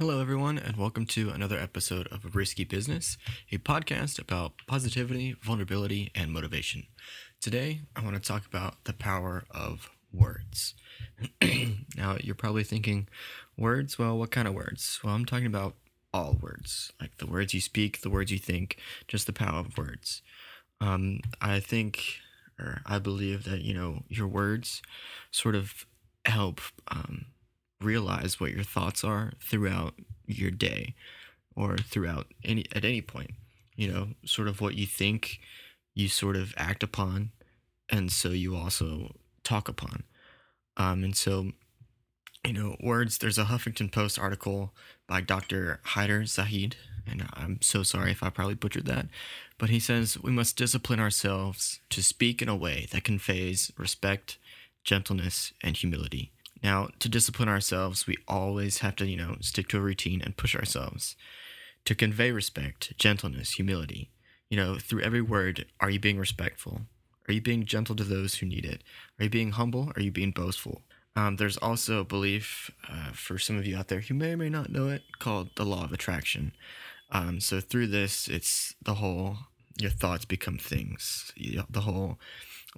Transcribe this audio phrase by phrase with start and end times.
[0.00, 3.16] Hello, everyone, and welcome to another episode of Risky Business,
[3.52, 6.88] a podcast about positivity, vulnerability, and motivation.
[7.40, 10.74] Today, I want to talk about the power of words.
[11.96, 13.06] now, you're probably thinking,
[13.56, 13.96] words?
[13.96, 14.98] Well, what kind of words?
[15.04, 15.76] Well, I'm talking about
[16.12, 19.78] all words, like the words you speak, the words you think, just the power of
[19.78, 20.22] words.
[20.80, 22.16] Um, I think,
[22.58, 24.82] or I believe that, you know, your words
[25.30, 25.86] sort of
[26.24, 26.60] help.
[26.88, 27.26] Um,
[27.84, 29.94] realize what your thoughts are throughout
[30.26, 30.94] your day
[31.56, 33.30] or throughout any at any point
[33.76, 35.38] you know sort of what you think
[35.94, 37.30] you sort of act upon
[37.90, 40.04] and so you also talk upon.
[40.76, 41.52] Um, and so
[42.44, 44.74] you know words there's a huffington post article
[45.06, 46.74] by dr Hyder Zahed
[47.06, 49.06] and i'm so sorry if i probably butchered that
[49.56, 54.36] but he says we must discipline ourselves to speak in a way that conveys respect
[54.82, 56.32] gentleness and humility
[56.64, 60.34] now, to discipline ourselves, we always have to, you know, stick to a routine and
[60.36, 61.14] push ourselves.
[61.84, 64.10] To convey respect, gentleness, humility,
[64.48, 66.80] you know, through every word, are you being respectful?
[67.28, 68.82] Are you being gentle to those who need it?
[69.18, 69.92] Are you being humble?
[69.94, 70.80] Are you being boastful?
[71.14, 74.38] Um, there's also a belief uh, for some of you out there who may or
[74.38, 76.52] may not know it called the law of attraction.
[77.12, 79.36] Um, so through this, it's the whole
[79.78, 81.30] your thoughts become things.
[81.68, 82.18] The whole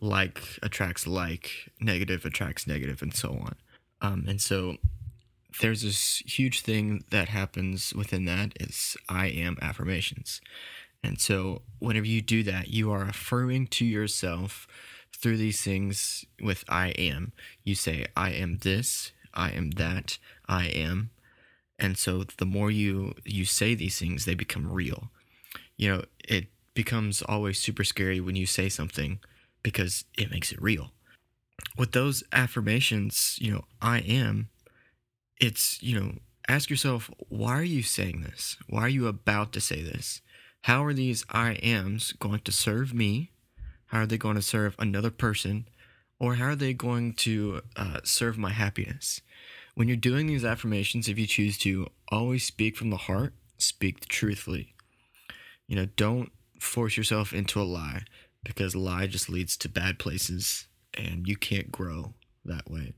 [0.00, 3.55] like attracts like, negative attracts negative, and so on.
[4.00, 4.77] Um, and so
[5.61, 10.41] there's this huge thing that happens within that is I am affirmations.
[11.03, 14.66] And so whenever you do that, you are affirming to yourself
[15.12, 17.33] through these things with I am.
[17.64, 21.10] You say, I am this, I am that, I am.
[21.78, 25.10] And so the more you you say these things, they become real.
[25.77, 29.20] You know, it becomes always super scary when you say something
[29.62, 30.92] because it makes it real
[31.77, 34.49] with those affirmations, you know, I am,
[35.41, 36.12] it's, you know,
[36.49, 38.57] ask yourself, why are you saying this?
[38.69, 40.21] Why are you about to say this?
[40.62, 43.31] How are these I ams going to serve me?
[43.87, 45.69] How are they going to serve another person?
[46.19, 49.21] Or how are they going to uh, serve my happiness?
[49.75, 54.09] When you're doing these affirmations, if you choose to always speak from the heart, speak
[54.09, 54.75] truthfully.
[55.69, 58.05] You know, don't force yourself into a lie
[58.43, 60.66] because lie just leads to bad places
[60.97, 62.15] and you can't grow
[62.45, 62.93] that way.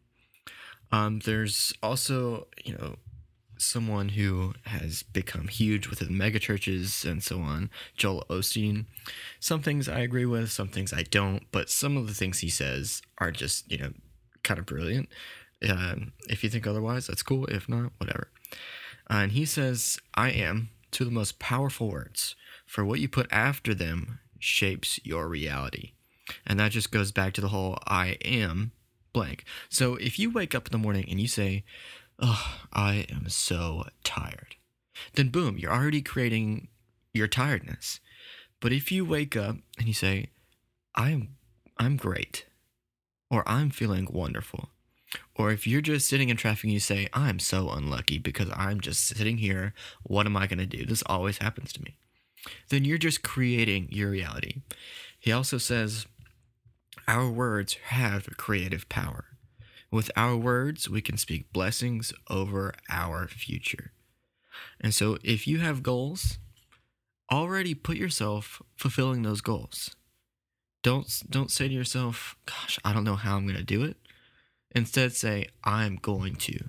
[0.91, 2.97] Um, there's also, you know,
[3.59, 8.87] someone who has become huge within mega churches and so on, Joel Osteen.
[9.41, 12.49] Some things I agree with, some things I don't, but some of the things he
[12.49, 13.93] says are just, you know,
[14.43, 15.09] kind of brilliant.
[15.69, 17.47] Um, if you think otherwise, that's cool.
[17.47, 18.31] If not, whatever.
[19.11, 23.09] Uh, and he says, I am two of the most powerful words, for what you
[23.09, 25.93] put after them shapes your reality.
[26.47, 28.72] And that just goes back to the whole I am
[29.12, 29.44] blank.
[29.69, 31.65] So if you wake up in the morning and you say,
[32.21, 34.56] Oh, I am so tired,
[35.15, 36.69] then boom, you're already creating
[37.15, 38.00] your tiredness.
[38.61, 40.31] But if you wake up and you say,
[40.94, 41.37] I'm
[41.77, 42.47] I'm great,
[43.31, 44.71] or I'm feeling wonderful,
[45.34, 48.81] or if you're just sitting in traffic and you say, I'm so unlucky because I'm
[48.81, 50.84] just sitting here, what am I to do?
[50.84, 51.97] This always happens to me.
[52.69, 54.62] Then you're just creating your reality.
[55.19, 56.06] He also says,
[57.09, 59.25] our words have creative power.
[59.91, 63.93] With our words, we can speak blessings over our future.
[64.79, 66.39] And so, if you have goals,
[67.33, 69.97] already put yourself fulfilling those goals.
[70.83, 73.97] Don't don't say to yourself, "Gosh, I don't know how I'm going to do it."
[74.73, 76.69] Instead, say, "I'm going to,"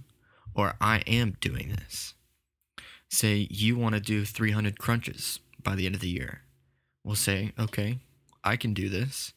[0.54, 2.14] or "I am doing this."
[3.10, 6.44] Say you want to do 300 crunches by the end of the year.
[7.04, 8.00] We'll say, "Okay,
[8.44, 9.34] I can do this."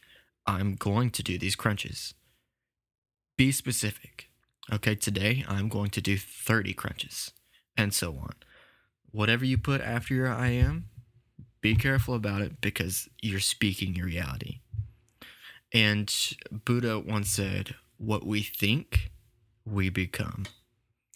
[0.47, 2.15] I'm going to do these crunches.
[3.37, 4.29] Be specific.
[4.73, 7.33] Okay, today I'm going to do 30 crunches,
[7.77, 8.35] and so on.
[9.11, 10.89] Whatever you put after your I am,
[11.61, 14.61] be careful about it because you're speaking your reality.
[15.73, 16.15] And
[16.51, 19.11] Buddha once said, What we think,
[19.65, 20.47] we become.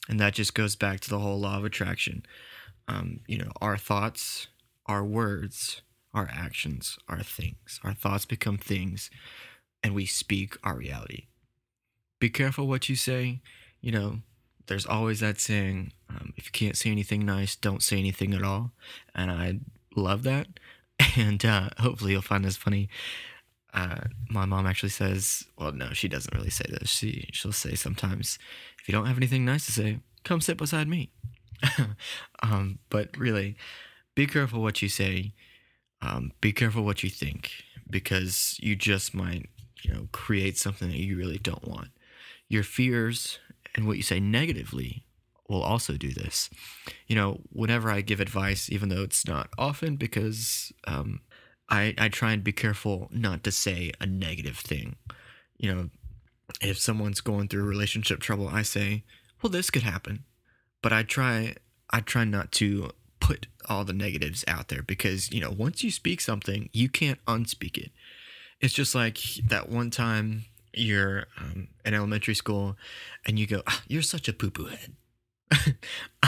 [0.08, 2.24] And that just goes back to the whole law of attraction.
[2.88, 4.46] Um, you know, our thoughts,
[4.86, 5.82] our words,
[6.14, 7.80] our actions our things.
[7.84, 9.10] Our thoughts become things,
[9.82, 11.26] and we speak our reality.
[12.18, 13.40] Be careful what you say.
[13.80, 14.18] You know,
[14.66, 18.42] there's always that saying um, if you can't say anything nice, don't say anything at
[18.42, 18.72] all.
[19.14, 19.60] And I
[19.94, 20.48] love that.
[21.14, 22.88] And uh, hopefully you'll find this funny.
[23.72, 24.00] Uh,
[24.30, 26.88] my mom actually says, well, no, she doesn't really say this.
[26.88, 28.38] She, she'll say sometimes,
[28.80, 31.10] if you don't have anything nice to say, come sit beside me.
[32.42, 33.56] um, but really,
[34.14, 35.34] be careful what you say
[36.02, 37.50] um, be careful what you think
[37.88, 39.48] because you just might,
[39.82, 41.88] you know, create something that you really don't want.
[42.48, 43.38] Your fears
[43.74, 45.04] and what you say negatively
[45.48, 46.50] will also do this.
[47.06, 51.20] You know, whenever I give advice, even though it's not often, because um,
[51.68, 54.96] I I try and be careful not to say a negative thing.
[55.58, 55.90] You know,
[56.60, 59.04] if someone's going through relationship trouble, I say,
[59.42, 60.24] "Well, this could happen,"
[60.82, 61.54] but I try
[61.90, 62.90] I try not to
[63.26, 67.18] put all the negatives out there because you know once you speak something, you can't
[67.26, 67.90] unspeak it.
[68.60, 69.18] It's just like
[69.48, 72.76] that one time you're um, in elementary school
[73.26, 74.94] and you go, "Ah, "You're such a poo poo head."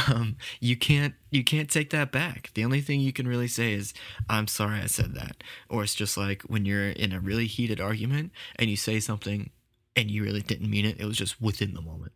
[0.08, 2.50] um, you can't you can't take that back.
[2.54, 3.94] The only thing you can really say is,
[4.28, 7.80] "I'm sorry I said that," or it's just like when you're in a really heated
[7.80, 9.50] argument and you say something
[9.94, 10.98] and you really didn't mean it.
[10.98, 12.12] It was just within the moment.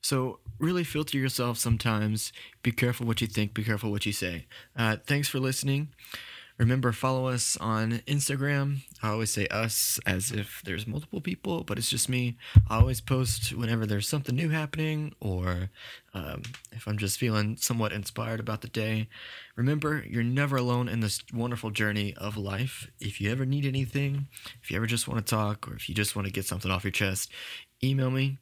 [0.00, 2.32] So really filter yourself sometimes.
[2.62, 3.54] Be careful what you think.
[3.54, 4.46] Be careful what you say.
[4.76, 5.88] Uh, thanks for listening.
[6.58, 8.78] Remember, follow us on Instagram.
[9.00, 12.36] I always say us as if there's multiple people, but it's just me.
[12.68, 15.70] I always post whenever there's something new happening or
[16.14, 16.42] um,
[16.72, 19.08] if I'm just feeling somewhat inspired about the day.
[19.54, 22.90] Remember, you're never alone in this wonderful journey of life.
[22.98, 24.26] If you ever need anything,
[24.60, 26.72] if you ever just want to talk, or if you just want to get something
[26.72, 27.30] off your chest,
[27.84, 28.38] email me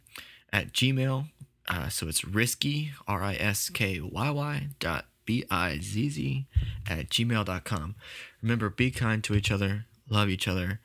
[0.54, 1.26] at gmail.
[1.68, 6.46] Uh, so it's risky, R I S K Y Y dot B I Z Z
[6.88, 7.94] at gmail.com.
[8.42, 10.80] Remember, be kind to each other, love each other.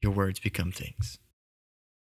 [0.00, 1.18] Your words become things.